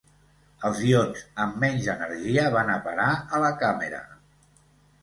[0.69, 4.03] Els ions amb menys energia van a parar a la càmera.